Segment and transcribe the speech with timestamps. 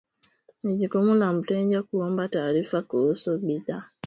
[0.63, 3.83] Ni jukumu la mteja kuomba taarifa kuhusu bidhaa